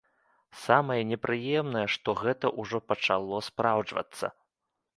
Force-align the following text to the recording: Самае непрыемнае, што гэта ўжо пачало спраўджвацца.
Самае 0.61 0.97
непрыемнае, 1.09 1.85
што 1.97 2.09
гэта 2.23 2.53
ўжо 2.63 2.77
пачало 2.93 3.45
спраўджвацца. 3.51 4.35